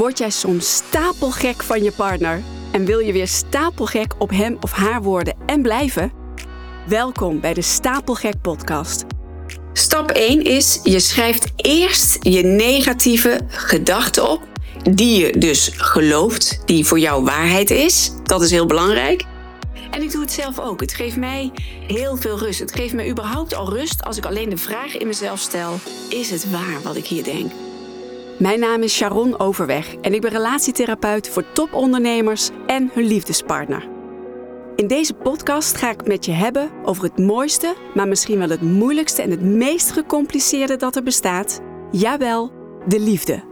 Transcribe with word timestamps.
Word 0.00 0.18
jij 0.18 0.30
soms 0.30 0.74
stapelgek 0.74 1.62
van 1.62 1.82
je 1.82 1.92
partner 1.92 2.42
en 2.72 2.84
wil 2.84 2.98
je 2.98 3.12
weer 3.12 3.28
stapelgek 3.28 4.14
op 4.18 4.30
hem 4.30 4.56
of 4.60 4.72
haar 4.72 5.02
worden 5.02 5.36
en 5.46 5.62
blijven? 5.62 6.12
Welkom 6.86 7.40
bij 7.40 7.54
de 7.54 7.62
Stapelgek 7.62 8.40
Podcast. 8.40 9.04
Stap 9.72 10.10
1 10.10 10.44
is: 10.44 10.80
je 10.82 11.00
schrijft 11.00 11.52
eerst 11.56 12.24
je 12.24 12.42
negatieve 12.42 13.40
gedachten 13.48 14.30
op, 14.30 14.42
die 14.90 15.20
je 15.20 15.38
dus 15.38 15.70
gelooft, 15.74 16.62
die 16.64 16.86
voor 16.86 16.98
jou 16.98 17.24
waarheid 17.24 17.70
is. 17.70 18.12
Dat 18.22 18.42
is 18.42 18.50
heel 18.50 18.66
belangrijk. 18.66 19.24
En 19.90 20.02
ik 20.02 20.12
doe 20.12 20.20
het 20.20 20.32
zelf 20.32 20.58
ook. 20.58 20.80
Het 20.80 20.92
geeft 20.92 21.16
mij 21.16 21.50
heel 21.86 22.16
veel 22.16 22.38
rust. 22.38 22.60
Het 22.60 22.74
geeft 22.74 22.94
me 22.94 23.08
überhaupt 23.08 23.54
al 23.54 23.74
rust 23.74 24.04
als 24.04 24.16
ik 24.16 24.26
alleen 24.26 24.48
de 24.48 24.56
vraag 24.56 24.96
in 24.96 25.06
mezelf 25.06 25.38
stel: 25.38 25.78
is 26.08 26.30
het 26.30 26.50
waar 26.50 26.82
wat 26.82 26.96
ik 26.96 27.06
hier 27.06 27.24
denk? 27.24 27.52
Mijn 28.40 28.60
naam 28.60 28.82
is 28.82 28.94
Sharon 28.94 29.38
Overweg 29.38 29.94
en 29.94 30.14
ik 30.14 30.20
ben 30.20 30.30
relatietherapeut 30.30 31.28
voor 31.28 31.52
topondernemers 31.52 32.50
en 32.66 32.90
hun 32.92 33.04
liefdespartner. 33.04 33.88
In 34.76 34.86
deze 34.86 35.14
podcast 35.14 35.76
ga 35.76 35.90
ik 35.90 35.96
het 35.98 36.08
met 36.08 36.24
je 36.24 36.32
hebben 36.32 36.70
over 36.84 37.02
het 37.04 37.18
mooiste, 37.18 37.74
maar 37.94 38.08
misschien 38.08 38.38
wel 38.38 38.48
het 38.48 38.62
moeilijkste 38.62 39.22
en 39.22 39.30
het 39.30 39.42
meest 39.42 39.90
gecompliceerde 39.90 40.76
dat 40.76 40.96
er 40.96 41.02
bestaat. 41.02 41.60
Jawel, 41.90 42.52
de 42.86 43.00
liefde. 43.00 43.49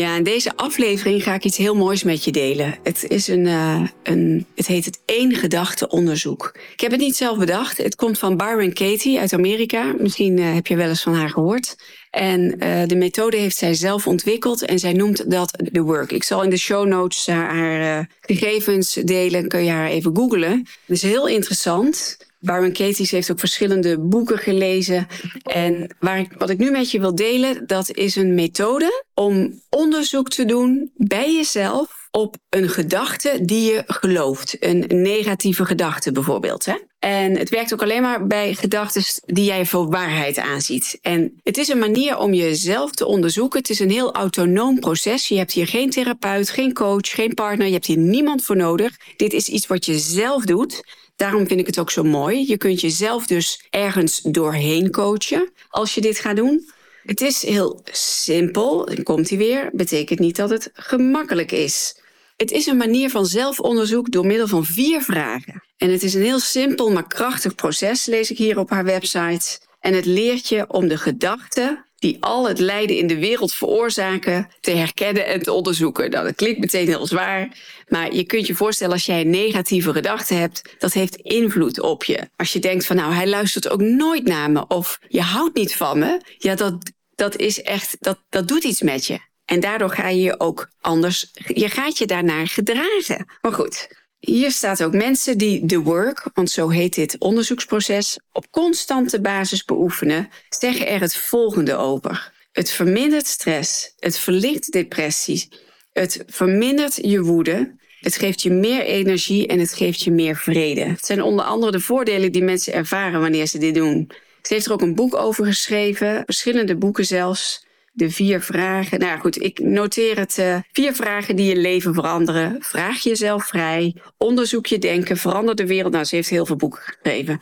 Ja, 0.00 0.16
in 0.16 0.22
deze 0.22 0.56
aflevering 0.56 1.22
ga 1.22 1.34
ik 1.34 1.44
iets 1.44 1.56
heel 1.56 1.74
moois 1.74 2.02
met 2.02 2.24
je 2.24 2.30
delen. 2.30 2.78
Het, 2.82 3.04
is 3.08 3.28
een, 3.28 3.46
uh, 3.46 3.82
een, 4.02 4.46
het 4.54 4.66
heet 4.66 4.84
het 4.84 5.00
één 5.04 5.34
gedachte 5.34 5.88
onderzoek. 5.88 6.58
Ik 6.72 6.80
heb 6.80 6.90
het 6.90 7.00
niet 7.00 7.16
zelf 7.16 7.38
bedacht. 7.38 7.78
Het 7.78 7.94
komt 7.94 8.18
van 8.18 8.36
Byron 8.36 8.72
Katie 8.72 9.18
uit 9.18 9.32
Amerika. 9.32 9.94
Misschien 9.98 10.36
uh, 10.36 10.54
heb 10.54 10.66
je 10.66 10.76
wel 10.76 10.88
eens 10.88 11.02
van 11.02 11.14
haar 11.14 11.30
gehoord. 11.30 11.76
En 12.10 12.40
uh, 12.40 12.82
de 12.86 12.96
methode 12.96 13.36
heeft 13.36 13.56
zij 13.56 13.74
zelf 13.74 14.06
ontwikkeld 14.06 14.64
en 14.64 14.78
zij 14.78 14.92
noemt 14.92 15.30
dat 15.30 15.58
The 15.72 15.82
Work. 15.82 16.12
Ik 16.12 16.24
zal 16.24 16.42
in 16.42 16.50
de 16.50 16.56
show 16.56 16.86
notes 16.86 17.26
haar, 17.26 17.54
haar 17.56 18.08
gegevens 18.20 18.92
delen. 18.92 19.48
Kun 19.48 19.64
je 19.64 19.70
haar 19.70 19.88
even 19.88 20.16
googlen. 20.16 20.50
Het 20.86 20.96
is 20.96 21.02
heel 21.02 21.28
interessant. 21.28 22.16
Byron 22.40 22.72
Katie 22.72 23.08
heeft 23.10 23.30
ook 23.30 23.38
verschillende 23.38 23.98
boeken 23.98 24.38
gelezen. 24.38 25.06
En 25.42 25.94
waar 25.98 26.18
ik, 26.18 26.32
wat 26.38 26.50
ik 26.50 26.58
nu 26.58 26.70
met 26.70 26.90
je 26.90 27.00
wil 27.00 27.14
delen, 27.14 27.66
dat 27.66 27.90
is 27.90 28.16
een 28.16 28.34
methode 28.34 29.04
om 29.14 29.60
onderzoek 29.68 30.28
te 30.28 30.44
doen 30.44 30.90
bij 30.94 31.34
jezelf 31.34 32.00
op 32.10 32.36
een 32.48 32.68
gedachte 32.68 33.38
die 33.42 33.72
je 33.72 33.82
gelooft. 33.86 34.56
Een 34.60 34.84
negatieve 34.88 35.64
gedachte 35.64 36.12
bijvoorbeeld. 36.12 36.64
Hè? 36.64 36.74
En 36.98 37.36
het 37.36 37.48
werkt 37.48 37.72
ook 37.72 37.82
alleen 37.82 38.02
maar 38.02 38.26
bij 38.26 38.54
gedachten 38.54 39.02
die 39.26 39.44
jij 39.44 39.66
voor 39.66 39.90
waarheid 39.90 40.38
aanziet. 40.38 40.98
En 41.02 41.40
het 41.42 41.58
is 41.58 41.68
een 41.68 41.78
manier 41.78 42.18
om 42.18 42.34
jezelf 42.34 42.90
te 42.90 43.06
onderzoeken. 43.06 43.58
Het 43.58 43.70
is 43.70 43.80
een 43.80 43.90
heel 43.90 44.14
autonoom 44.14 44.80
proces. 44.80 45.28
Je 45.28 45.36
hebt 45.36 45.52
hier 45.52 45.66
geen 45.66 45.90
therapeut, 45.90 46.50
geen 46.50 46.72
coach, 46.72 47.10
geen 47.10 47.34
partner. 47.34 47.66
Je 47.66 47.72
hebt 47.72 47.86
hier 47.86 47.98
niemand 47.98 48.44
voor 48.44 48.56
nodig. 48.56 48.96
Dit 49.16 49.32
is 49.32 49.48
iets 49.48 49.66
wat 49.66 49.86
je 49.86 49.98
zelf 49.98 50.44
doet. 50.44 50.82
Daarom 51.20 51.46
vind 51.46 51.60
ik 51.60 51.66
het 51.66 51.78
ook 51.78 51.90
zo 51.90 52.02
mooi. 52.02 52.48
Je 52.48 52.56
kunt 52.56 52.80
jezelf 52.80 53.26
dus 53.26 53.66
ergens 53.70 54.20
doorheen 54.20 54.90
coachen 54.90 55.52
als 55.68 55.94
je 55.94 56.00
dit 56.00 56.18
gaat 56.18 56.36
doen. 56.36 56.70
Het 57.02 57.20
is 57.20 57.42
heel 57.42 57.80
simpel, 57.92 58.84
dan 58.86 59.02
komt 59.02 59.28
hij 59.28 59.38
weer, 59.38 59.70
betekent 59.72 60.18
niet 60.18 60.36
dat 60.36 60.50
het 60.50 60.70
gemakkelijk 60.72 61.52
is. 61.52 62.00
Het 62.36 62.50
is 62.50 62.66
een 62.66 62.76
manier 62.76 63.10
van 63.10 63.26
zelfonderzoek 63.26 64.10
door 64.10 64.26
middel 64.26 64.46
van 64.46 64.64
vier 64.64 65.02
vragen. 65.02 65.62
En 65.76 65.90
het 65.90 66.02
is 66.02 66.14
een 66.14 66.22
heel 66.22 66.38
simpel 66.38 66.90
maar 66.90 67.06
krachtig 67.06 67.54
proces, 67.54 68.06
lees 68.06 68.30
ik 68.30 68.38
hier 68.38 68.58
op 68.58 68.70
haar 68.70 68.84
website. 68.84 69.60
En 69.80 69.94
het 69.94 70.04
leert 70.04 70.48
je 70.48 70.64
om 70.68 70.88
de 70.88 70.98
gedachten 70.98 71.86
die 72.00 72.16
al 72.20 72.48
het 72.48 72.58
lijden 72.58 72.96
in 72.96 73.06
de 73.06 73.18
wereld 73.18 73.52
veroorzaken, 73.52 74.48
te 74.60 74.70
herkennen 74.70 75.26
en 75.26 75.42
te 75.42 75.52
onderzoeken. 75.52 76.10
Nou, 76.10 76.24
dat 76.24 76.34
klinkt 76.34 76.60
meteen 76.60 76.86
heel 76.86 77.06
zwaar, 77.06 77.56
maar 77.88 78.14
je 78.14 78.24
kunt 78.24 78.46
je 78.46 78.54
voorstellen 78.54 78.92
als 78.92 79.06
jij 79.06 79.24
negatieve 79.24 79.92
gedachte 79.92 80.34
hebt, 80.34 80.74
dat 80.78 80.92
heeft 80.92 81.16
invloed 81.16 81.80
op 81.80 82.04
je. 82.04 82.28
Als 82.36 82.52
je 82.52 82.58
denkt 82.58 82.86
van 82.86 82.96
nou, 82.96 83.12
hij 83.12 83.28
luistert 83.28 83.68
ook 83.68 83.80
nooit 83.80 84.24
naar 84.24 84.50
me 84.50 84.66
of 84.66 84.98
je 85.08 85.20
houdt 85.20 85.56
niet 85.56 85.76
van 85.76 85.98
me, 85.98 86.20
ja, 86.38 86.54
dat, 86.54 86.92
dat 87.14 87.36
is 87.36 87.62
echt, 87.62 87.96
dat, 88.00 88.18
dat 88.28 88.48
doet 88.48 88.64
iets 88.64 88.82
met 88.82 89.06
je. 89.06 89.18
En 89.44 89.60
daardoor 89.60 89.90
ga 89.90 90.08
je 90.08 90.22
je 90.22 90.40
ook 90.40 90.70
anders, 90.80 91.30
je 91.46 91.68
gaat 91.68 91.98
je 91.98 92.06
daarnaar 92.06 92.46
gedragen. 92.46 93.26
Maar 93.40 93.52
goed, 93.52 93.88
hier 94.20 94.50
staat 94.50 94.82
ook 94.82 94.92
mensen 94.92 95.38
die 95.38 95.66
de 95.66 95.78
work, 95.78 96.30
want 96.34 96.50
zo 96.50 96.68
heet 96.68 96.94
dit 96.94 97.18
onderzoeksproces, 97.18 98.18
op 98.32 98.50
constante 98.50 99.20
basis 99.20 99.64
beoefenen, 99.64 100.28
zeggen 100.48 100.86
er 100.86 101.00
het 101.00 101.16
volgende 101.16 101.74
over. 101.74 102.32
Het 102.52 102.70
vermindert 102.70 103.26
stress, 103.26 103.94
het 103.98 104.18
verlicht 104.18 104.72
depressie, 104.72 105.48
het 105.92 106.24
vermindert 106.26 106.98
je 107.02 107.22
woede, 107.22 107.78
het 108.00 108.16
geeft 108.16 108.42
je 108.42 108.50
meer 108.50 108.82
energie 108.82 109.46
en 109.46 109.58
het 109.58 109.74
geeft 109.74 110.02
je 110.02 110.10
meer 110.10 110.36
vrede. 110.36 110.80
Het 110.80 111.06
zijn 111.06 111.22
onder 111.22 111.44
andere 111.44 111.72
de 111.72 111.80
voordelen 111.80 112.32
die 112.32 112.42
mensen 112.42 112.72
ervaren 112.72 113.20
wanneer 113.20 113.46
ze 113.46 113.58
dit 113.58 113.74
doen. 113.74 114.10
Ze 114.42 114.54
heeft 114.54 114.66
er 114.66 114.72
ook 114.72 114.82
een 114.82 114.94
boek 114.94 115.14
over 115.14 115.44
geschreven, 115.46 116.22
verschillende 116.24 116.76
boeken 116.76 117.06
zelfs 117.06 117.64
de 118.00 118.10
vier 118.10 118.40
vragen. 118.40 118.98
Nou 118.98 119.20
goed, 119.20 119.42
ik 119.42 119.58
noteer 119.58 120.18
het. 120.18 120.38
Uh, 120.38 120.56
vier 120.72 120.94
vragen 120.94 121.36
die 121.36 121.46
je 121.46 121.56
leven 121.56 121.94
veranderen. 121.94 122.56
Vraag 122.60 123.02
jezelf 123.02 123.46
vrij. 123.46 123.96
Onderzoek 124.16 124.66
je 124.66 124.78
denken. 124.78 125.16
Verander 125.16 125.54
de 125.54 125.66
wereld. 125.66 125.92
Nou, 125.92 126.04
ze 126.04 126.14
heeft 126.14 126.28
heel 126.28 126.46
veel 126.46 126.56
boeken 126.56 126.80
geschreven. 126.82 127.40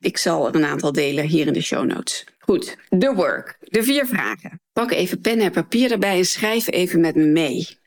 Ik 0.00 0.18
zal 0.18 0.48
er 0.48 0.54
een 0.54 0.64
aantal 0.64 0.92
delen 0.92 1.24
hier 1.24 1.46
in 1.46 1.52
de 1.52 1.62
show 1.62 1.84
notes. 1.84 2.24
Goed, 2.38 2.76
the 2.98 3.12
work. 3.14 3.56
De 3.60 3.82
vier 3.82 4.06
vragen. 4.06 4.60
Pak 4.72 4.90
even 4.90 5.20
pen 5.20 5.40
en 5.40 5.50
papier 5.50 5.92
erbij 5.92 6.18
en 6.18 6.24
schrijf 6.24 6.70
even 6.70 7.00
met 7.00 7.14
me 7.14 7.24
mee. 7.24 7.79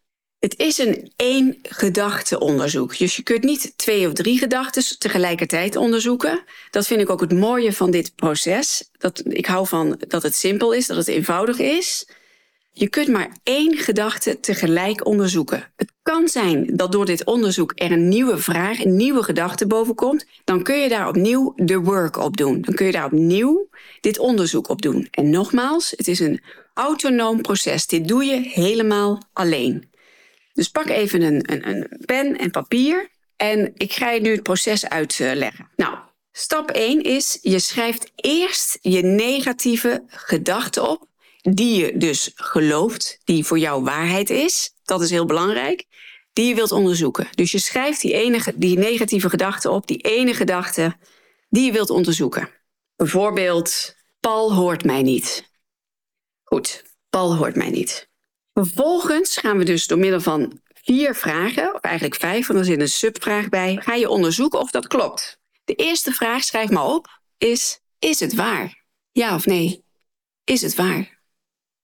Het 0.44 0.58
is 0.58 0.78
een 0.78 1.12
één 1.16 1.58
gedachteonderzoek. 1.62 2.98
Dus 2.98 3.16
je 3.16 3.24
kunt 3.24 3.44
niet 3.44 3.74
twee 3.76 4.08
of 4.08 4.14
drie 4.14 4.38
gedachten 4.38 5.00
tegelijkertijd 5.00 5.76
onderzoeken. 5.76 6.44
Dat 6.72 6.88
vind 6.88 7.02
ik 7.02 7.10
ook 7.10 7.22
het 7.22 7.34
mooie 7.34 7.74
van 7.74 7.92
dit 7.92 8.16
proces. 8.16 8.90
Dat, 8.98 9.24
ik 9.26 9.46
hou 9.46 9.68
van 9.68 10.02
dat 10.08 10.24
het 10.24 10.36
simpel 10.36 10.72
is, 10.74 10.88
dat 10.88 10.98
het 10.98 11.08
eenvoudig 11.08 11.60
is. 11.60 12.08
Je 12.72 12.88
kunt 12.88 13.08
maar 13.08 13.38
één 13.44 13.78
gedachte 13.78 14.40
tegelijk 14.40 15.06
onderzoeken. 15.06 15.72
Het 15.76 15.92
kan 16.02 16.28
zijn 16.28 16.70
dat 16.76 16.92
door 16.92 17.06
dit 17.06 17.26
onderzoek 17.26 17.72
er 17.76 17.92
een 17.92 18.08
nieuwe 18.08 18.38
vraag, 18.38 18.84
een 18.84 18.96
nieuwe 18.96 19.24
gedachte 19.24 19.68
bovenkomt. 19.68 20.26
Dan 20.44 20.64
kun 20.64 20.80
je 20.80 20.90
daar 20.90 21.08
opnieuw 21.08 21.54
de 21.56 21.80
work 21.80 22.18
op 22.18 22.38
doen. 22.38 22.62
Dan 22.62 22.76
kun 22.76 22.86
je 22.86 22.92
daar 22.92 23.06
opnieuw 23.06 23.70
dit 24.02 24.20
onderzoek 24.20 24.70
op 24.70 24.82
doen. 24.82 25.08
En 25.12 25.30
nogmaals, 25.30 25.94
het 25.98 26.08
is 26.08 26.20
een 26.20 26.42
autonoom 26.74 27.42
proces. 27.42 27.88
Dit 27.88 28.08
doe 28.08 28.24
je 28.24 28.40
helemaal 28.42 29.22
alleen. 29.34 29.92
Dus 30.54 30.68
pak 30.68 30.88
even 30.88 31.22
een, 31.22 31.52
een, 31.52 31.70
een 31.70 32.02
pen 32.06 32.38
en 32.38 32.52
papier 32.52 33.10
en 33.36 33.72
ik 33.76 33.94
ga 33.94 34.10
je 34.10 34.22
nu 34.22 34.32
het 34.32 34.44
proces 34.44 34.90
uitleggen. 34.90 35.70
Nou, 35.76 35.98
stap 36.32 36.72
1 36.72 37.02
is 37.02 37.38
je 37.42 37.60
schrijft 37.60 38.12
eerst 38.16 38.78
je 38.82 39.02
negatieve 39.02 40.04
gedachten 40.08 40.90
op, 40.90 41.08
die 41.42 41.86
je 41.86 41.98
dus 41.98 42.32
gelooft, 42.36 43.20
die 43.24 43.46
voor 43.46 43.60
jou 43.60 43.84
waarheid 43.84 44.30
is. 44.30 44.74
Dat 44.84 45.02
is 45.02 45.10
heel 45.10 45.26
belangrijk. 45.26 45.86
Die 46.34 46.48
je 46.48 46.56
wilt 46.56 46.72
onderzoeken. 46.72 47.28
Dus 47.32 47.52
je 47.52 47.60
schrijft 47.60 48.02
die, 48.02 48.14
enige, 48.14 48.54
die 48.56 48.78
negatieve 48.78 49.30
gedachten 49.30 49.72
op, 49.72 49.88
die 49.88 49.98
ene 49.98 50.34
gedachte 50.34 50.96
die 51.50 51.66
je 51.66 51.72
wilt 51.72 51.90
onderzoeken. 51.90 52.50
Bijvoorbeeld, 52.96 53.96
Paul 54.20 54.54
hoort 54.54 54.84
mij 54.84 55.02
niet. 55.02 55.52
Goed, 56.44 56.84
Paul 57.10 57.36
hoort 57.36 57.56
mij 57.56 57.70
niet. 57.70 58.10
Vervolgens 58.54 59.38
gaan 59.38 59.58
we 59.58 59.64
dus 59.64 59.88
door 59.88 59.98
middel 59.98 60.22
van 60.22 60.62
vier 60.74 61.16
vragen, 61.16 61.74
of 61.74 61.82
eigenlijk 61.82 62.16
vijf, 62.16 62.48
want 62.48 62.60
er 62.60 62.66
zit 62.66 62.80
een 62.80 62.90
subvraag 62.90 63.50
bij, 63.50 63.80
ga 63.82 63.94
je 63.94 64.10
onderzoeken 64.10 64.60
of 64.60 64.72
dat 64.72 64.88
klopt. 64.88 65.40
De 65.64 65.74
eerste 65.74 66.12
vraag, 66.12 66.44
schrijf 66.44 66.70
maar 66.70 66.86
op, 66.86 67.20
is: 67.38 67.80
Is 68.00 68.20
het 68.20 68.34
waar? 68.34 68.86
Ja 69.12 69.36
of 69.36 69.46
nee? 69.46 69.84
Is 70.44 70.62
het 70.62 70.76
waar? 70.76 71.22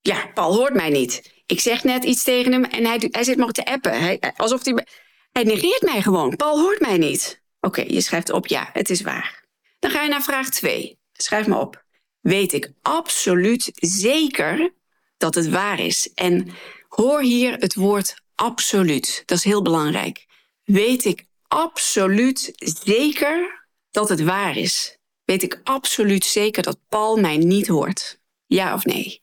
Ja, 0.01 0.27
Paul 0.33 0.55
hoort 0.55 0.73
mij 0.73 0.89
niet. 0.89 1.41
Ik 1.45 1.59
zeg 1.59 1.83
net 1.83 2.03
iets 2.03 2.23
tegen 2.23 2.51
hem 2.51 2.63
en 2.63 2.85
hij, 2.85 3.07
hij 3.11 3.23
zit 3.23 3.37
maar 3.37 3.51
te 3.51 3.65
appen. 3.65 3.99
Hij, 3.99 4.33
alsof 4.35 4.65
hij. 4.65 4.85
Hij 5.31 5.43
negeert 5.43 5.81
mij 5.81 6.01
gewoon. 6.01 6.35
Paul 6.35 6.59
hoort 6.59 6.79
mij 6.79 6.97
niet. 6.97 7.41
Oké, 7.59 7.81
je 7.81 8.01
schrijft 8.01 8.29
op 8.31 8.47
ja, 8.47 8.69
het 8.73 8.89
is 8.89 9.01
waar. 9.01 9.45
Dan 9.79 9.91
ga 9.91 10.03
je 10.03 10.09
naar 10.09 10.21
vraag 10.21 10.49
2. 10.49 10.99
Schrijf 11.13 11.47
maar 11.47 11.59
op. 11.59 11.83
Weet 12.19 12.53
ik 12.53 12.71
absoluut 12.81 13.71
zeker 13.73 14.73
dat 15.19 15.35
het 15.35 15.49
waar 15.49 15.79
is. 15.79 16.11
En 16.15 16.49
hoor 16.87 17.21
hier 17.21 17.53
het 17.53 17.75
woord 17.75 18.21
absoluut. 18.35 19.23
Dat 19.25 19.37
is 19.37 19.43
heel 19.43 19.61
belangrijk. 19.61 20.25
Weet 20.63 21.05
ik 21.05 21.25
absoluut 21.47 22.51
zeker 22.83 23.67
dat 23.91 24.09
het 24.09 24.21
waar 24.23 24.57
is? 24.57 24.97
Weet 25.23 25.43
ik 25.43 25.59
absoluut 25.63 26.25
zeker 26.25 26.63
dat 26.63 26.79
Paul 26.89 27.17
mij 27.17 27.37
niet 27.37 27.67
hoort? 27.67 28.19
Ja 28.45 28.73
of 28.73 28.85
nee? 28.85 29.21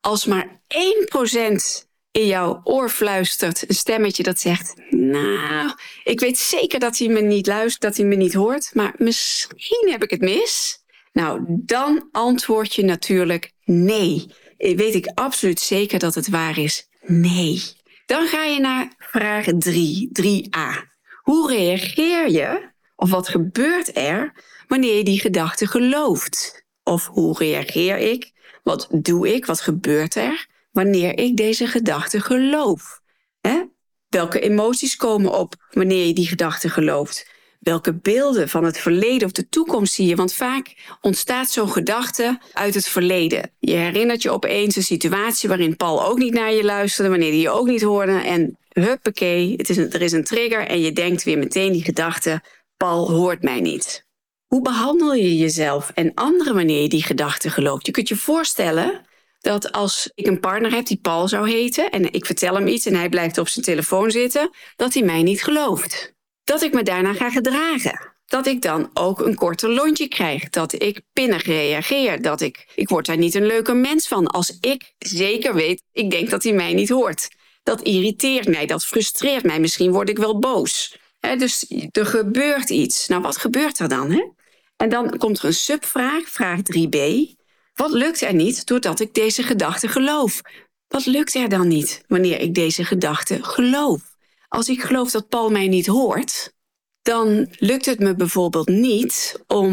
Als 0.00 0.24
maar 0.24 0.60
1% 1.82 1.86
in 2.10 2.26
jouw 2.26 2.60
oor 2.64 2.90
fluistert, 2.90 3.68
een 3.68 3.74
stemmetje 3.74 4.22
dat 4.22 4.40
zegt: 4.40 4.74
Nou, 4.90 5.72
ik 6.04 6.20
weet 6.20 6.38
zeker 6.38 6.80
dat 6.80 6.98
hij 6.98 7.08
me 7.08 7.20
niet 7.20 7.46
luistert, 7.46 7.82
dat 7.82 7.96
hij 7.96 8.06
me 8.06 8.14
niet 8.14 8.34
hoort, 8.34 8.70
maar 8.74 8.94
misschien 8.96 9.88
heb 9.90 10.02
ik 10.02 10.10
het 10.10 10.20
mis. 10.20 10.82
Nou, 11.12 11.44
dan 11.48 12.08
antwoord 12.12 12.74
je 12.74 12.84
natuurlijk 12.84 13.52
nee 13.64 14.26
weet 14.58 14.94
ik 14.94 15.10
absoluut 15.14 15.60
zeker 15.60 15.98
dat 15.98 16.14
het 16.14 16.28
waar 16.28 16.58
is? 16.58 16.88
Nee. 17.06 17.62
Dan 18.06 18.26
ga 18.26 18.44
je 18.44 18.60
naar 18.60 18.92
vraag 18.98 19.46
3, 19.58 20.10
3a. 20.22 20.86
Hoe 21.22 21.50
reageer 21.50 22.30
je 22.30 22.70
of 22.96 23.10
wat 23.10 23.28
gebeurt 23.28 23.96
er 23.96 24.32
wanneer 24.68 24.96
je 24.96 25.04
die 25.04 25.20
gedachte 25.20 25.66
gelooft? 25.66 26.66
Of 26.82 27.06
hoe 27.06 27.38
reageer 27.38 27.98
ik? 27.98 28.32
Wat 28.62 28.88
doe 28.90 29.34
ik? 29.34 29.46
Wat 29.46 29.60
gebeurt 29.60 30.14
er 30.14 30.46
wanneer 30.72 31.18
ik 31.18 31.36
deze 31.36 31.66
gedachte 31.66 32.20
geloof? 32.20 33.00
Welke 34.08 34.40
emoties 34.40 34.96
komen 34.96 35.38
op 35.38 35.54
wanneer 35.70 36.06
je 36.06 36.12
die 36.12 36.26
gedachte 36.26 36.68
gelooft? 36.68 37.30
Welke 37.58 37.94
beelden 37.94 38.48
van 38.48 38.64
het 38.64 38.78
verleden 38.78 39.26
of 39.26 39.32
de 39.32 39.48
toekomst 39.48 39.92
zie 39.92 40.06
je? 40.06 40.16
Want 40.16 40.34
vaak 40.34 40.96
ontstaat 41.00 41.50
zo'n 41.50 41.70
gedachte 41.70 42.40
uit 42.52 42.74
het 42.74 42.88
verleden. 42.88 43.50
Je 43.58 43.74
herinnert 43.74 44.22
je 44.22 44.30
opeens 44.30 44.76
een 44.76 44.82
situatie 44.82 45.48
waarin 45.48 45.76
Paul 45.76 46.04
ook 46.04 46.18
niet 46.18 46.34
naar 46.34 46.52
je 46.52 46.64
luisterde, 46.64 47.10
wanneer 47.10 47.30
hij 47.30 47.40
je 47.40 47.50
ook 47.50 47.66
niet 47.66 47.82
hoorde. 47.82 48.20
En 48.20 48.58
huppakee, 48.68 49.54
het 49.56 49.68
is 49.68 49.76
er 49.76 50.02
is 50.02 50.12
een 50.12 50.24
trigger 50.24 50.66
en 50.66 50.80
je 50.80 50.92
denkt 50.92 51.22
weer 51.22 51.38
meteen 51.38 51.72
die 51.72 51.84
gedachte: 51.84 52.42
Paul 52.76 53.10
hoort 53.10 53.42
mij 53.42 53.60
niet. 53.60 54.06
Hoe 54.46 54.62
behandel 54.62 55.14
je 55.14 55.36
jezelf 55.36 55.90
en 55.94 56.14
anderen 56.14 56.54
wanneer 56.54 56.82
je 56.82 56.88
die 56.88 57.02
gedachte 57.02 57.50
gelooft? 57.50 57.86
Je 57.86 57.92
kunt 57.92 58.08
je 58.08 58.16
voorstellen 58.16 59.06
dat 59.40 59.72
als 59.72 60.10
ik 60.14 60.26
een 60.26 60.40
partner 60.40 60.72
heb 60.72 60.86
die 60.86 60.98
Paul 61.02 61.28
zou 61.28 61.50
heten 61.50 61.90
en 61.90 62.12
ik 62.12 62.26
vertel 62.26 62.54
hem 62.54 62.66
iets 62.66 62.86
en 62.86 62.94
hij 62.94 63.08
blijft 63.08 63.38
op 63.38 63.48
zijn 63.48 63.64
telefoon 63.64 64.10
zitten, 64.10 64.50
dat 64.76 64.94
hij 64.94 65.02
mij 65.02 65.22
niet 65.22 65.42
gelooft. 65.42 66.16
Dat 66.48 66.62
ik 66.62 66.72
me 66.72 66.82
daarna 66.82 67.12
ga 67.12 67.30
gedragen. 67.30 68.14
Dat 68.26 68.46
ik 68.46 68.62
dan 68.62 68.90
ook 68.94 69.20
een 69.20 69.34
korter 69.34 69.70
lontje 69.70 70.08
krijg. 70.08 70.48
Dat 70.48 70.82
ik 70.82 71.00
pinnig 71.12 71.44
reageer. 71.44 72.22
Dat 72.22 72.40
ik, 72.40 72.66
ik 72.74 72.88
word 72.88 73.06
daar 73.06 73.16
niet 73.16 73.34
een 73.34 73.46
leuke 73.46 73.74
mens 73.74 74.08
van. 74.08 74.26
Als 74.26 74.58
ik 74.60 74.92
zeker 74.98 75.54
weet, 75.54 75.82
ik 75.92 76.10
denk 76.10 76.30
dat 76.30 76.42
hij 76.42 76.52
mij 76.52 76.74
niet 76.74 76.88
hoort. 76.88 77.28
Dat 77.62 77.82
irriteert 77.82 78.48
mij, 78.48 78.66
dat 78.66 78.84
frustreert 78.84 79.44
mij. 79.44 79.60
Misschien 79.60 79.92
word 79.92 80.08
ik 80.08 80.18
wel 80.18 80.38
boos. 80.38 80.98
dus 81.20 81.66
er 81.92 82.06
gebeurt 82.06 82.70
iets. 82.70 83.08
Nou, 83.08 83.22
wat 83.22 83.36
gebeurt 83.36 83.78
er 83.78 83.88
dan? 83.88 84.34
En 84.76 84.88
dan 84.88 85.18
komt 85.18 85.38
er 85.38 85.44
een 85.44 85.54
subvraag, 85.54 86.28
vraag 86.28 86.58
3b. 86.58 86.98
Wat 87.74 87.90
lukt 87.90 88.20
er 88.20 88.34
niet 88.34 88.66
doordat 88.66 89.00
ik 89.00 89.14
deze 89.14 89.42
gedachte 89.42 89.88
geloof? 89.88 90.40
Wat 90.86 91.06
lukt 91.06 91.34
er 91.34 91.48
dan 91.48 91.68
niet 91.68 92.04
wanneer 92.06 92.40
ik 92.40 92.54
deze 92.54 92.84
gedachte 92.84 93.38
geloof? 93.42 94.16
Als 94.48 94.68
ik 94.68 94.82
geloof 94.82 95.10
dat 95.10 95.28
Paul 95.28 95.50
mij 95.50 95.68
niet 95.68 95.86
hoort, 95.86 96.52
dan 97.02 97.48
lukt 97.58 97.86
het 97.86 97.98
me 97.98 98.14
bijvoorbeeld 98.14 98.68
niet 98.68 99.42
om 99.46 99.72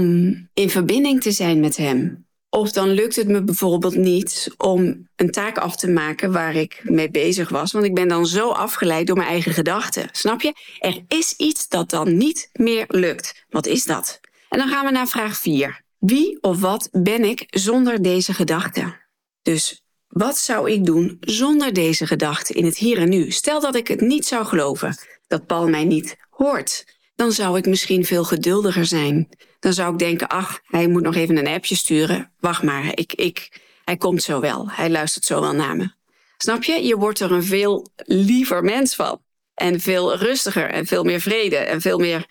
in 0.54 0.69
verbinding 0.69 1.22
te 1.22 1.31
zijn 1.31 1.60
met 1.60 1.77
hem. 1.77 2.27
Of 2.50 2.72
dan 2.72 2.89
lukt 2.89 3.16
het 3.16 3.27
me 3.27 3.44
bijvoorbeeld 3.44 3.95
niet 3.95 4.54
om 4.57 5.10
een 5.16 5.31
taak 5.31 5.57
af 5.57 5.75
te 5.75 5.89
maken 5.89 6.31
waar 6.31 6.56
ik 6.56 6.81
mee 6.83 7.12
bezig 7.12 7.50
was, 7.50 7.72
want 7.72 7.86
ik 7.86 7.94
ben 7.94 8.07
dan 8.07 8.25
zo 8.25 8.50
afgeleid 8.50 9.07
door 9.07 9.18
mijn 9.18 9.30
eigen 9.30 9.54
gedachten. 9.54 10.10
Snap 10.12 10.42
je? 10.42 10.54
Er 10.80 11.04
is 11.07 11.33
iets 11.38 11.68
dat 11.68 11.89
dan 11.89 12.18
niet 12.18 12.50
meer 12.54 12.86
lukt. 12.88 13.45
Wat 13.50 13.66
is 13.66 13.83
dat? 13.86 14.19
En 14.50 14.57
dan 14.57 14.68
gaan 14.68 14.86
we 14.86 14.92
naar 14.92 15.07
vraag 15.07 15.38
4. 15.38 15.83
Wie 15.98 16.38
of 16.42 16.60
wat 16.60 16.89
ben 16.92 17.24
ik 17.24 17.44
zonder 17.48 18.01
deze 18.01 18.33
gedachte? 18.33 18.98
Dus 19.42 19.85
wat 20.16 20.38
zou 20.38 20.72
ik 20.72 20.86
doen 20.86 21.18
zonder 21.20 21.74
deze 21.74 22.08
gedachte 22.08 22.54
in 22.54 22.66
het 22.66 22.78
hier 22.78 22.98
en 22.98 23.10
nu? 23.10 23.32
Stel 23.32 23.60
dat 23.60 23.76
ik 23.76 23.88
het 23.88 24.02
niet 24.02 24.26
zou 24.26 24.46
geloven, 24.46 24.98
dat 25.28 25.46
Paul 25.46 25.68
mij 25.68 25.84
niet 25.84 26.18
hoort. 26.30 26.86
Dan 27.16 27.32
zou 27.32 27.58
ik 27.58 27.66
misschien 27.66 28.06
veel 28.06 28.24
geduldiger 28.24 28.86
zijn. 28.86 29.30
Dan 29.60 29.74
zou 29.74 29.94
ik 29.94 30.00
denken, 30.00 30.28
ach, 30.28 30.62
hij 30.66 30.88
moet 30.88 31.02
nog 31.02 31.16
even 31.16 31.38
een 31.38 31.48
appje 31.48 31.76
sturen. 31.76 32.32
Wacht 32.40 32.64
maar, 32.64 32.92
ik, 32.98 33.14
ik, 33.14 33.62
hij 33.86 33.98
komt 33.98 34.24
zo 34.24 34.40
wel. 34.40 34.70
Hij 34.70 34.90
luistert 34.90 35.26
zo 35.26 35.42
wel 35.42 35.54
naar 35.54 35.76
me. 35.76 35.94
Snap 36.38 36.64
je? 36.64 36.84
Je 36.84 36.98
wordt 36.98 37.20
er 37.20 37.32
een 37.32 37.44
veel 37.44 37.92
liever 37.96 38.64
mens 38.64 38.96
van. 38.96 39.22
En 39.54 39.80
veel 39.80 40.18
rustiger 40.18 40.70
en 40.70 40.86
veel 40.86 41.04
meer 41.04 41.22
vrede 41.22 41.58
en 41.58 41.82
veel 41.82 41.98
meer 41.98 42.26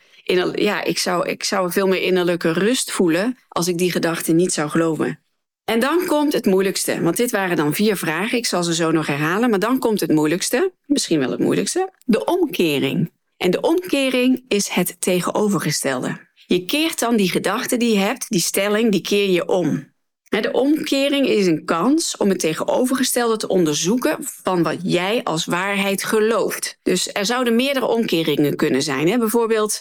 ja, 0.55 0.85
ik 0.85 0.99
zou, 0.99 1.29
ik 1.29 1.45
zou 1.45 1.73
veel 1.73 1.87
meer 1.87 2.03
innerlijke 2.03 2.53
rust 2.53 2.91
voelen 2.91 3.39
als 3.49 3.69
ik 3.69 3.79
die 3.79 3.91
gedachte 3.91 4.33
niet 4.33 4.53
zou 4.53 4.71
geloven. 4.71 5.24
En 5.65 5.81
dan 5.81 6.07
komt 6.07 6.33
het 6.33 6.47
moeilijkste, 6.47 7.03
want 7.03 7.17
dit 7.17 7.31
waren 7.31 7.57
dan 7.57 7.75
vier 7.75 7.97
vragen. 7.97 8.39
Ik 8.39 8.47
zal 8.47 8.63
ze 8.63 8.75
zo 8.75 8.91
nog 8.91 9.07
herhalen, 9.07 9.51
maar 9.51 9.59
dan 9.59 9.79
komt 9.79 10.01
het 10.01 10.11
moeilijkste, 10.11 10.73
misschien 10.87 11.19
wel 11.19 11.31
het 11.31 11.41
moeilijkste, 11.41 11.93
de 12.05 12.25
omkering. 12.25 13.13
En 13.37 13.51
de 13.51 13.61
omkering 13.61 14.45
is 14.49 14.69
het 14.69 14.97
tegenovergestelde. 15.01 16.21
Je 16.47 16.65
keert 16.65 16.99
dan 16.99 17.17
die 17.17 17.31
gedachte 17.31 17.77
die 17.77 17.93
je 17.93 17.99
hebt, 17.99 18.29
die 18.29 18.41
stelling, 18.41 18.91
die 18.91 19.01
keer 19.01 19.31
je 19.31 19.49
om. 19.49 19.93
De 20.29 20.53
omkering 20.53 21.27
is 21.27 21.47
een 21.47 21.65
kans 21.65 22.17
om 22.17 22.29
het 22.29 22.39
tegenovergestelde 22.39 23.37
te 23.37 23.49
onderzoeken 23.49 24.17
van 24.21 24.63
wat 24.63 24.79
jij 24.83 25.23
als 25.23 25.45
waarheid 25.45 26.05
gelooft. 26.05 26.79
Dus 26.83 27.13
er 27.13 27.27
zouden 27.27 27.57
meerdere 27.57 27.87
omkeringen 27.87 28.57
kunnen 28.57 28.83
zijn. 28.83 29.19
Bijvoorbeeld, 29.19 29.81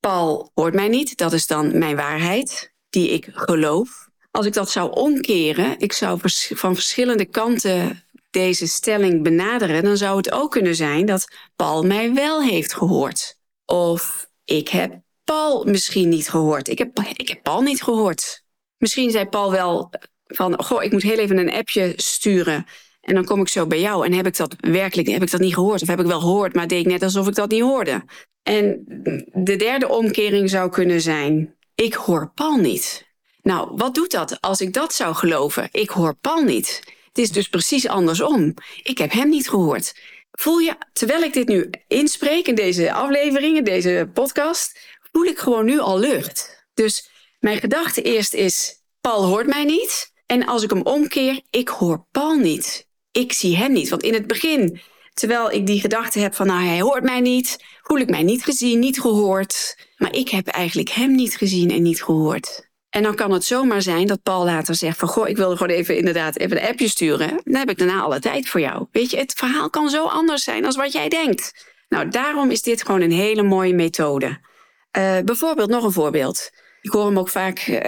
Paul 0.00 0.50
hoort 0.54 0.74
mij 0.74 0.88
niet, 0.88 1.16
dat 1.16 1.32
is 1.32 1.46
dan 1.46 1.78
mijn 1.78 1.96
waarheid, 1.96 2.74
die 2.90 3.10
ik 3.10 3.28
geloof. 3.32 4.09
Als 4.30 4.46
ik 4.46 4.52
dat 4.52 4.70
zou 4.70 4.90
omkeren, 4.92 5.78
ik 5.78 5.92
zou 5.92 6.18
van 6.54 6.74
verschillende 6.74 7.24
kanten 7.24 8.04
deze 8.30 8.66
stelling 8.66 9.22
benaderen, 9.22 9.82
dan 9.82 9.96
zou 9.96 10.16
het 10.16 10.32
ook 10.32 10.50
kunnen 10.50 10.74
zijn 10.74 11.06
dat 11.06 11.28
Paul 11.56 11.82
mij 11.82 12.14
wel 12.14 12.42
heeft 12.42 12.74
gehoord. 12.74 13.38
Of 13.64 14.28
ik 14.44 14.68
heb 14.68 15.00
Paul 15.24 15.64
misschien 15.64 16.08
niet 16.08 16.28
gehoord. 16.28 16.68
Ik 16.68 16.78
heb, 16.78 16.98
ik 17.16 17.28
heb 17.28 17.42
Paul 17.42 17.60
niet 17.60 17.82
gehoord. 17.82 18.44
Misschien 18.76 19.10
zei 19.10 19.26
Paul 19.26 19.50
wel 19.50 19.90
van, 20.26 20.62
goh, 20.62 20.82
ik 20.82 20.92
moet 20.92 21.02
heel 21.02 21.18
even 21.18 21.38
een 21.38 21.52
appje 21.52 21.92
sturen. 21.96 22.66
En 23.00 23.14
dan 23.14 23.24
kom 23.24 23.40
ik 23.40 23.48
zo 23.48 23.66
bij 23.66 23.80
jou. 23.80 24.06
En 24.06 24.12
heb 24.12 24.26
ik 24.26 24.36
dat 24.36 24.54
werkelijk 24.60 25.08
heb 25.08 25.22
ik 25.22 25.30
dat 25.30 25.40
niet 25.40 25.54
gehoord? 25.54 25.82
Of 25.82 25.88
heb 25.88 26.00
ik 26.00 26.06
wel 26.06 26.20
gehoord, 26.20 26.54
maar 26.54 26.66
deed 26.66 26.80
ik 26.80 26.92
net 26.92 27.02
alsof 27.02 27.28
ik 27.28 27.34
dat 27.34 27.50
niet 27.50 27.62
hoorde? 27.62 28.04
En 28.42 28.84
de 29.32 29.56
derde 29.56 29.88
omkering 29.88 30.50
zou 30.50 30.70
kunnen 30.70 31.00
zijn: 31.00 31.56
ik 31.74 31.94
hoor 31.94 32.32
Paul 32.34 32.56
niet. 32.56 33.08
Nou, 33.42 33.70
wat 33.76 33.94
doet 33.94 34.10
dat 34.10 34.40
als 34.40 34.60
ik 34.60 34.72
dat 34.72 34.94
zou 34.94 35.14
geloven? 35.14 35.68
Ik 35.72 35.90
hoor 35.90 36.14
Paul 36.14 36.42
niet. 36.42 36.82
Het 37.08 37.18
is 37.18 37.32
dus 37.32 37.48
precies 37.48 37.88
andersom. 37.88 38.54
Ik 38.82 38.98
heb 38.98 39.12
hem 39.12 39.28
niet 39.28 39.48
gehoord. 39.48 40.00
Voel 40.30 40.58
je, 40.58 40.76
terwijl 40.92 41.22
ik 41.22 41.32
dit 41.32 41.48
nu 41.48 41.70
inspreek 41.88 42.46
in 42.46 42.54
deze 42.54 42.92
aflevering, 42.92 43.56
in 43.56 43.64
deze 43.64 44.10
podcast, 44.12 44.78
voel 45.12 45.24
ik 45.24 45.38
gewoon 45.38 45.64
nu 45.64 45.78
al 45.78 45.98
lucht. 45.98 46.66
Dus 46.74 47.10
mijn 47.38 47.58
gedachte 47.58 48.02
eerst 48.02 48.34
is: 48.34 48.82
Paul 49.00 49.24
hoort 49.24 49.46
mij 49.46 49.64
niet. 49.64 50.12
En 50.26 50.46
als 50.46 50.62
ik 50.62 50.70
hem 50.70 50.82
omkeer, 50.82 51.40
ik 51.50 51.68
hoor 51.68 52.06
Paul 52.10 52.34
niet. 52.34 52.88
Ik 53.10 53.32
zie 53.32 53.56
hem 53.56 53.72
niet. 53.72 53.88
Want 53.88 54.02
in 54.02 54.14
het 54.14 54.26
begin 54.26 54.80
Terwijl 55.14 55.50
ik 55.50 55.66
die 55.66 55.80
gedachte 55.80 56.18
heb 56.18 56.34
van, 56.34 56.46
nou, 56.46 56.64
hij 56.64 56.80
hoort 56.80 57.02
mij 57.02 57.20
niet, 57.20 57.64
voel 57.82 57.98
ik 57.98 58.10
mij 58.10 58.22
niet 58.22 58.44
gezien, 58.44 58.78
niet 58.78 59.00
gehoord. 59.00 59.76
Maar 59.96 60.12
ik 60.12 60.28
heb 60.28 60.46
eigenlijk 60.46 60.90
hem 60.90 61.14
niet 61.14 61.36
gezien 61.36 61.70
en 61.70 61.82
niet 61.82 62.02
gehoord. 62.02 62.69
En 62.90 63.02
dan 63.02 63.14
kan 63.14 63.32
het 63.32 63.44
zomaar 63.44 63.82
zijn 63.82 64.06
dat 64.06 64.22
Paul 64.22 64.44
later 64.44 64.74
zegt 64.74 64.98
van... 64.98 65.08
goh, 65.08 65.28
ik 65.28 65.36
wil 65.36 65.56
gewoon 65.56 65.76
even 65.76 65.96
inderdaad 65.96 66.38
even 66.38 66.62
een 66.62 66.68
appje 66.68 66.88
sturen. 66.88 67.40
Dan 67.44 67.54
heb 67.54 67.70
ik 67.70 67.78
daarna 67.78 68.00
alle 68.00 68.20
tijd 68.20 68.48
voor 68.48 68.60
jou. 68.60 68.86
Weet 68.92 69.10
je, 69.10 69.16
het 69.16 69.32
verhaal 69.32 69.70
kan 69.70 69.90
zo 69.90 70.06
anders 70.06 70.44
zijn 70.44 70.64
als 70.64 70.76
wat 70.76 70.92
jij 70.92 71.08
denkt. 71.08 71.68
Nou, 71.88 72.08
daarom 72.08 72.50
is 72.50 72.62
dit 72.62 72.82
gewoon 72.82 73.00
een 73.00 73.12
hele 73.12 73.42
mooie 73.42 73.74
methode. 73.74 74.26
Uh, 74.26 75.18
bijvoorbeeld, 75.24 75.70
nog 75.70 75.84
een 75.84 75.92
voorbeeld. 75.92 76.50
Ik 76.80 76.90
hoor 76.90 77.06
hem 77.06 77.18
ook 77.18 77.28
vaak 77.28 77.66
uh, 77.66 77.80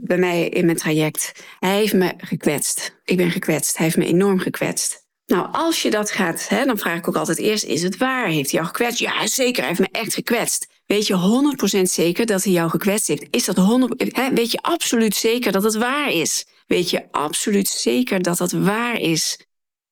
bij 0.00 0.18
mij 0.18 0.48
in 0.48 0.64
mijn 0.64 0.76
traject. 0.76 1.32
Hij 1.58 1.76
heeft 1.76 1.94
me 1.94 2.12
gekwetst. 2.16 2.98
Ik 3.04 3.16
ben 3.16 3.30
gekwetst. 3.30 3.76
Hij 3.76 3.86
heeft 3.86 3.98
me 3.98 4.06
enorm 4.06 4.38
gekwetst. 4.38 5.07
Nou, 5.28 5.48
als 5.52 5.82
je 5.82 5.90
dat 5.90 6.10
gaat, 6.10 6.48
hè, 6.48 6.64
dan 6.64 6.78
vraag 6.78 6.98
ik 6.98 7.08
ook 7.08 7.16
altijd 7.16 7.38
eerst: 7.38 7.64
is 7.64 7.82
het 7.82 7.96
waar? 7.96 8.26
Heeft 8.26 8.50
hij 8.50 8.60
jou 8.60 8.66
gekwetst? 8.66 8.98
Ja, 8.98 9.26
zeker. 9.26 9.58
Hij 9.58 9.68
heeft 9.68 9.80
me 9.80 9.98
echt 10.00 10.14
gekwetst. 10.14 10.66
Weet 10.86 11.06
je 11.06 11.14
100% 11.78 11.82
zeker 11.82 12.26
dat 12.26 12.44
hij 12.44 12.52
jou 12.52 12.70
gekwetst 12.70 13.06
heeft? 13.06 13.26
Is 13.30 13.44
dat 13.44 13.56
100%? 13.56 14.06
Hè, 14.12 14.32
weet 14.32 14.50
je 14.50 14.58
absoluut 14.60 15.14
zeker 15.14 15.52
dat 15.52 15.62
het 15.62 15.74
waar 15.74 16.10
is? 16.10 16.46
Weet 16.66 16.90
je 16.90 17.12
absoluut 17.12 17.68
zeker 17.68 18.22
dat 18.22 18.38
dat 18.38 18.52
waar 18.52 19.00
is? 19.00 19.46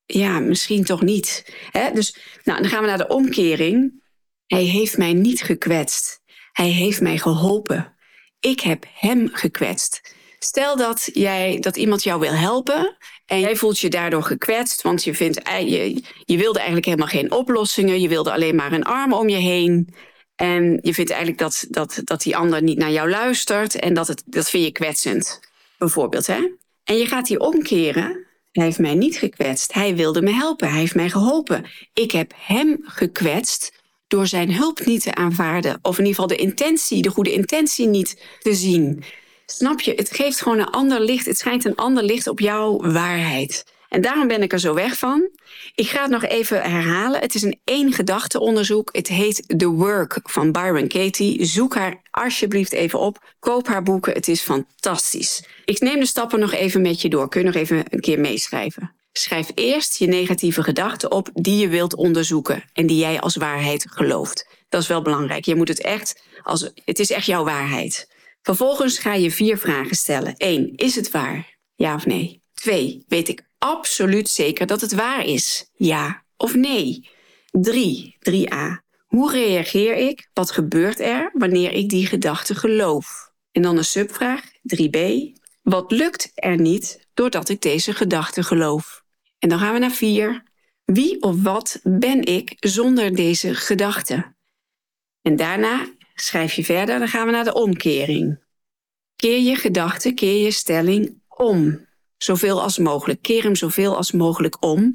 Ja, 0.06 0.40
misschien 0.40 0.84
toch 0.84 1.02
niet. 1.02 1.52
Hè? 1.70 1.92
Dus 1.92 2.16
nou, 2.44 2.60
dan 2.60 2.70
gaan 2.70 2.80
we 2.80 2.86
naar 2.86 2.98
de 2.98 3.08
omkering. 3.08 4.04
Hij 4.46 4.62
heeft 4.62 4.96
mij 4.96 5.12
niet 5.12 5.42
gekwetst. 5.42 6.20
Hij 6.52 6.68
heeft 6.68 7.00
mij 7.00 7.18
geholpen. 7.18 7.96
Ik 8.40 8.60
heb 8.60 8.86
hem 8.94 9.28
gekwetst. 9.32 10.14
Stel 10.46 10.76
dat, 10.76 11.08
jij, 11.12 11.58
dat 11.60 11.76
iemand 11.76 12.02
jou 12.02 12.20
wil 12.20 12.32
helpen 12.32 12.96
en 13.26 13.40
jij 13.40 13.56
voelt 13.56 13.78
je 13.78 13.88
daardoor 13.88 14.22
gekwetst, 14.22 14.82
want 14.82 15.04
je, 15.04 15.14
vindt, 15.14 15.40
je, 15.48 16.02
je 16.24 16.36
wilde 16.36 16.56
eigenlijk 16.58 16.86
helemaal 16.86 17.06
geen 17.06 17.32
oplossingen. 17.32 18.00
Je 18.00 18.08
wilde 18.08 18.32
alleen 18.32 18.54
maar 18.54 18.72
een 18.72 18.84
arm 18.84 19.12
om 19.12 19.28
je 19.28 19.36
heen. 19.36 19.94
En 20.36 20.78
je 20.82 20.94
vindt 20.94 21.10
eigenlijk 21.10 21.40
dat, 21.40 21.66
dat, 21.68 22.00
dat 22.04 22.22
die 22.22 22.36
ander 22.36 22.62
niet 22.62 22.78
naar 22.78 22.90
jou 22.90 23.10
luistert. 23.10 23.74
En 23.74 23.94
dat, 23.94 24.08
het, 24.08 24.22
dat 24.26 24.50
vind 24.50 24.64
je 24.64 24.70
kwetsend, 24.70 25.40
bijvoorbeeld. 25.78 26.26
Hè? 26.26 26.48
En 26.84 26.96
je 26.96 27.06
gaat 27.06 27.26
die 27.26 27.40
omkeren. 27.40 28.26
Hij 28.52 28.64
heeft 28.64 28.78
mij 28.78 28.94
niet 28.94 29.16
gekwetst. 29.16 29.74
Hij 29.74 29.96
wilde 29.96 30.22
me 30.22 30.32
helpen. 30.32 30.68
Hij 30.68 30.78
heeft 30.78 30.94
mij 30.94 31.10
geholpen. 31.10 31.64
Ik 31.92 32.10
heb 32.10 32.32
hem 32.36 32.78
gekwetst 32.82 33.82
door 34.08 34.26
zijn 34.26 34.54
hulp 34.54 34.84
niet 34.84 35.02
te 35.02 35.14
aanvaarden. 35.14 35.78
Of 35.82 35.98
in 35.98 36.04
ieder 36.04 36.22
geval 36.22 36.36
de 36.36 36.42
intentie, 36.42 37.02
de 37.02 37.10
goede 37.10 37.32
intentie 37.32 37.86
niet 37.86 38.22
te 38.40 38.54
zien. 38.54 39.04
Snap 39.46 39.80
je? 39.80 39.92
Het 39.94 40.14
geeft 40.14 40.40
gewoon 40.40 40.58
een 40.58 40.70
ander 40.70 41.00
licht. 41.00 41.26
Het 41.26 41.38
schijnt 41.38 41.64
een 41.64 41.74
ander 41.74 42.02
licht 42.02 42.26
op 42.26 42.40
jouw 42.40 42.80
waarheid. 42.80 43.64
En 43.88 44.00
daarom 44.00 44.28
ben 44.28 44.42
ik 44.42 44.52
er 44.52 44.58
zo 44.58 44.74
weg 44.74 44.98
van. 44.98 45.28
Ik 45.74 45.88
ga 45.88 46.02
het 46.02 46.10
nog 46.10 46.24
even 46.24 46.62
herhalen. 46.62 47.20
Het 47.20 47.34
is 47.34 47.42
een 47.42 47.60
één 47.64 47.92
gedachteonderzoek. 47.92 48.88
Het 48.92 49.08
heet 49.08 49.58
The 49.58 49.68
Work 49.68 50.20
van 50.22 50.52
Byron 50.52 50.88
Katie. 50.88 51.44
Zoek 51.44 51.74
haar 51.74 52.00
alsjeblieft 52.10 52.72
even 52.72 52.98
op. 52.98 53.34
Koop 53.38 53.66
haar 53.66 53.82
boeken. 53.82 54.12
Het 54.12 54.28
is 54.28 54.40
fantastisch. 54.40 55.44
Ik 55.64 55.80
neem 55.80 56.00
de 56.00 56.06
stappen 56.06 56.38
nog 56.38 56.52
even 56.52 56.80
met 56.80 57.00
je 57.00 57.08
door. 57.08 57.28
Kun 57.28 57.40
je 57.40 57.46
nog 57.46 57.54
even 57.54 57.84
een 57.88 58.00
keer 58.00 58.20
meeschrijven. 58.20 58.94
Schrijf 59.12 59.50
eerst 59.54 59.98
je 59.98 60.06
negatieve 60.06 60.62
gedachten 60.62 61.10
op 61.10 61.28
die 61.32 61.58
je 61.58 61.68
wilt 61.68 61.94
onderzoeken 61.94 62.64
en 62.72 62.86
die 62.86 62.98
jij 62.98 63.20
als 63.20 63.36
waarheid 63.36 63.86
gelooft. 63.90 64.46
Dat 64.68 64.82
is 64.82 64.88
wel 64.88 65.02
belangrijk. 65.02 65.44
Je 65.44 65.56
moet 65.56 65.68
het 65.68 65.82
echt 65.82 66.22
als 66.42 66.70
het 66.84 66.98
is 66.98 67.10
echt 67.10 67.26
jouw 67.26 67.44
waarheid. 67.44 68.08
Vervolgens 68.46 68.98
ga 68.98 69.14
je 69.14 69.30
vier 69.30 69.58
vragen 69.58 69.96
stellen. 69.96 70.36
1. 70.36 70.74
Is 70.76 70.94
het 70.94 71.10
waar? 71.10 71.58
Ja 71.74 71.94
of 71.94 72.06
nee? 72.06 72.42
2. 72.54 73.04
Weet 73.08 73.28
ik 73.28 73.46
absoluut 73.58 74.28
zeker 74.28 74.66
dat 74.66 74.80
het 74.80 74.92
waar 74.92 75.24
is? 75.24 75.70
Ja 75.76 76.24
of 76.36 76.54
nee? 76.54 77.08
3. 77.50 78.16
3a. 78.30 78.84
Hoe 79.06 79.32
reageer 79.32 79.96
ik? 79.96 80.28
Wat 80.32 80.50
gebeurt 80.50 81.00
er 81.00 81.30
wanneer 81.32 81.72
ik 81.72 81.88
die 81.88 82.06
gedachte 82.06 82.54
geloof? 82.54 83.32
En 83.52 83.62
dan 83.62 83.76
een 83.76 83.84
subvraag 83.84 84.42
3b. 84.74 84.98
Wat 85.62 85.90
lukt 85.90 86.30
er 86.34 86.60
niet 86.60 87.06
doordat 87.14 87.48
ik 87.48 87.60
deze 87.60 87.92
gedachte 87.92 88.42
geloof? 88.42 89.02
En 89.38 89.48
dan 89.48 89.58
gaan 89.58 89.72
we 89.72 89.78
naar 89.78 89.90
4. 89.90 90.42
Wie 90.84 91.22
of 91.22 91.42
wat 91.42 91.80
ben 91.82 92.24
ik 92.24 92.56
zonder 92.60 93.14
deze 93.14 93.54
gedachte? 93.54 94.34
En 95.22 95.36
daarna 95.36 95.86
schrijf 96.16 96.52
je 96.52 96.64
verder, 96.64 96.98
dan 96.98 97.08
gaan 97.08 97.26
we 97.26 97.32
naar 97.32 97.44
de 97.44 97.54
omkering. 97.54 98.44
Keer 99.16 99.40
je 99.40 99.56
gedachte, 99.56 100.12
keer 100.12 100.44
je 100.44 100.50
stelling 100.50 101.22
om. 101.28 101.86
Zoveel 102.16 102.62
als 102.62 102.78
mogelijk. 102.78 103.22
Keer 103.22 103.42
hem 103.42 103.54
zoveel 103.54 103.96
als 103.96 104.12
mogelijk 104.12 104.64
om. 104.64 104.90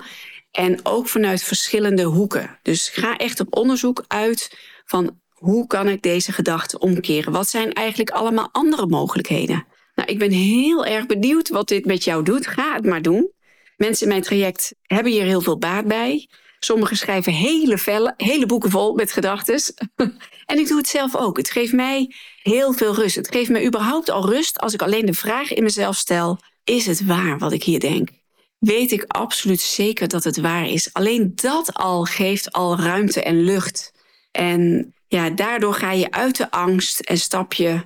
En 0.51 0.79
ook 0.83 1.07
vanuit 1.07 1.43
verschillende 1.43 2.03
hoeken. 2.03 2.59
Dus 2.61 2.89
ga 2.89 3.17
echt 3.17 3.39
op 3.39 3.55
onderzoek 3.55 4.03
uit 4.07 4.57
van 4.85 5.19
hoe 5.29 5.67
kan 5.67 5.87
ik 5.87 6.01
deze 6.01 6.31
gedachte 6.31 6.79
omkeren? 6.79 7.31
Wat 7.31 7.47
zijn 7.47 7.73
eigenlijk 7.73 8.09
allemaal 8.09 8.49
andere 8.51 8.87
mogelijkheden? 8.87 9.65
Nou, 9.95 10.09
ik 10.09 10.19
ben 10.19 10.31
heel 10.31 10.85
erg 10.85 11.05
benieuwd 11.05 11.49
wat 11.49 11.67
dit 11.67 11.85
met 11.85 12.03
jou 12.03 12.23
doet. 12.23 12.47
Ga 12.47 12.73
het 12.73 12.85
maar 12.85 13.01
doen. 13.01 13.31
Mensen 13.77 14.03
in 14.03 14.09
mijn 14.11 14.21
traject 14.21 14.73
hebben 14.81 15.11
hier 15.11 15.23
heel 15.23 15.41
veel 15.41 15.57
baat 15.57 15.87
bij. 15.87 16.29
Sommigen 16.65 16.97
schrijven 16.97 17.33
hele, 17.33 17.77
vellen, 17.77 18.13
hele 18.17 18.45
boeken 18.45 18.69
vol 18.69 18.93
met 18.93 19.11
gedachten. 19.11 19.61
en 20.45 20.59
ik 20.59 20.67
doe 20.67 20.77
het 20.77 20.87
zelf 20.87 21.15
ook. 21.15 21.37
Het 21.37 21.51
geeft 21.51 21.73
mij 21.73 22.15
heel 22.41 22.73
veel 22.73 22.95
rust. 22.95 23.15
Het 23.15 23.31
geeft 23.31 23.49
mij 23.49 23.65
überhaupt 23.65 24.09
al 24.09 24.29
rust 24.29 24.59
als 24.59 24.73
ik 24.73 24.81
alleen 24.81 25.05
de 25.05 25.13
vraag 25.13 25.53
in 25.53 25.63
mezelf 25.63 25.95
stel: 25.95 26.39
is 26.63 26.85
het 26.85 27.05
waar 27.05 27.37
wat 27.37 27.51
ik 27.51 27.63
hier 27.63 27.79
denk? 27.79 28.09
Weet 28.59 28.91
ik 28.91 29.03
absoluut 29.07 29.61
zeker 29.61 30.07
dat 30.07 30.23
het 30.23 30.37
waar 30.37 30.67
is. 30.67 30.93
Alleen 30.93 31.31
dat 31.35 31.73
al 31.73 32.03
geeft 32.03 32.51
al 32.51 32.77
ruimte 32.77 33.23
en 33.23 33.43
lucht. 33.43 33.91
En 34.31 34.93
ja, 35.07 35.29
daardoor 35.29 35.73
ga 35.73 35.91
je 35.91 36.11
uit 36.11 36.37
de 36.37 36.51
angst 36.51 36.99
en 36.99 37.17
stap 37.17 37.53
je 37.53 37.81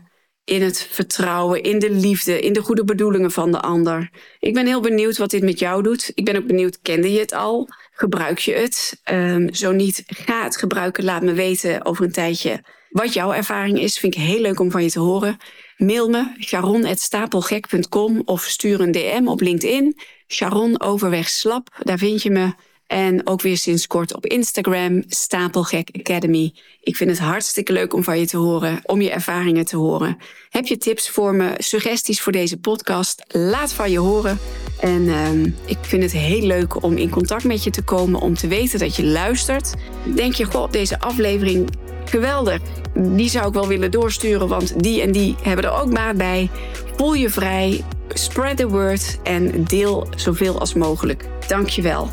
in 0.45 0.61
het 0.61 0.87
vertrouwen, 0.91 1.63
in 1.63 1.79
de 1.79 1.91
liefde, 1.91 2.39
in 2.39 2.53
de 2.53 2.61
goede 2.61 2.83
bedoelingen 2.83 3.31
van 3.31 3.51
de 3.51 3.59
ander. 3.59 4.09
Ik 4.39 4.53
ben 4.53 4.65
heel 4.65 4.81
benieuwd 4.81 5.17
wat 5.17 5.29
dit 5.29 5.43
met 5.43 5.59
jou 5.59 5.83
doet. 5.83 6.11
Ik 6.13 6.25
ben 6.25 6.35
ook 6.35 6.47
benieuwd, 6.47 6.79
kende 6.81 7.11
je 7.11 7.19
het 7.19 7.33
al? 7.33 7.69
Gebruik 7.91 8.39
je 8.39 8.53
het? 8.53 9.01
Um, 9.11 9.53
zo 9.53 9.71
niet, 9.71 10.03
ga 10.07 10.43
het 10.43 10.57
gebruiken. 10.57 11.03
Laat 11.03 11.21
me 11.21 11.33
weten 11.33 11.85
over 11.85 12.05
een 12.05 12.11
tijdje 12.11 12.63
wat 12.89 13.13
jouw 13.13 13.33
ervaring 13.33 13.79
is. 13.79 13.99
Vind 13.99 14.15
ik 14.15 14.21
heel 14.21 14.41
leuk 14.41 14.59
om 14.59 14.71
van 14.71 14.83
je 14.83 14.91
te 14.91 14.99
horen. 14.99 15.37
Mail 15.77 16.09
me 16.09 16.35
sharon.stapelgek.com 16.39 18.21
of 18.25 18.43
stuur 18.43 18.79
een 18.79 18.91
DM 18.91 19.27
op 19.27 19.41
LinkedIn. 19.41 19.97
Sharon 20.27 20.81
Overweg 20.81 21.29
Slap, 21.29 21.67
daar 21.83 21.97
vind 21.97 22.21
je 22.21 22.29
me. 22.29 22.53
En 22.87 23.27
ook 23.27 23.41
weer 23.41 23.57
sinds 23.57 23.87
kort 23.87 24.15
op 24.15 24.25
Instagram, 24.25 25.03
Stapelgek 25.07 25.89
Academy. 25.99 26.53
Ik 26.81 26.95
vind 26.95 27.09
het 27.09 27.19
hartstikke 27.19 27.73
leuk 27.73 27.93
om 27.93 28.03
van 28.03 28.19
je 28.19 28.27
te 28.27 28.37
horen, 28.37 28.79
om 28.83 29.01
je 29.01 29.11
ervaringen 29.11 29.65
te 29.65 29.77
horen. 29.77 30.17
Heb 30.49 30.65
je 30.65 30.77
tips 30.77 31.09
voor 31.09 31.35
me, 31.35 31.53
suggesties 31.57 32.21
voor 32.21 32.31
deze 32.31 32.57
podcast? 32.57 33.23
Laat 33.27 33.73
van 33.73 33.91
je 33.91 33.99
horen. 33.99 34.39
En 34.79 35.01
uh, 35.01 35.29
ik 35.65 35.77
vind 35.81 36.03
het 36.03 36.11
heel 36.11 36.41
leuk 36.41 36.83
om 36.83 36.97
in 36.97 37.09
contact 37.09 37.43
met 37.43 37.63
je 37.63 37.69
te 37.69 37.83
komen, 37.83 38.19
om 38.19 38.33
te 38.35 38.47
weten 38.47 38.79
dat 38.79 38.95
je 38.95 39.03
luistert. 39.03 39.73
Denk 40.15 40.33
je, 40.33 40.45
goh, 40.45 40.71
deze 40.71 40.99
aflevering 40.99 41.69
geweldig. 42.05 42.61
Die 42.95 43.29
zou 43.29 43.47
ik 43.47 43.53
wel 43.53 43.67
willen 43.67 43.91
doorsturen, 43.91 44.47
want 44.47 44.83
die 44.83 45.01
en 45.01 45.11
die 45.11 45.35
hebben 45.41 45.65
er 45.65 45.81
ook 45.81 45.93
baat 45.93 46.17
bij. 46.17 46.49
Voel 46.95 47.13
je 47.13 47.29
vrij, 47.29 47.83
spread 48.07 48.57
the 48.57 48.67
word 48.67 49.17
en 49.23 49.63
deel 49.63 50.07
zoveel 50.15 50.59
als 50.59 50.73
mogelijk. 50.73 51.27
Dank 51.47 51.69
je 51.69 51.81
wel. 51.81 52.09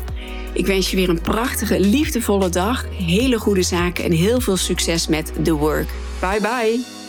Ik 0.53 0.65
wens 0.65 0.89
je 0.91 0.95
weer 0.95 1.09
een 1.09 1.21
prachtige, 1.21 1.79
liefdevolle 1.79 2.49
dag, 2.49 2.85
hele 2.91 3.39
goede 3.39 3.63
zaken 3.63 4.03
en 4.03 4.11
heel 4.11 4.39
veel 4.39 4.57
succes 4.57 5.07
met 5.07 5.31
The 5.43 5.53
Work. 5.53 5.89
Bye 6.19 6.41
bye. 6.41 7.02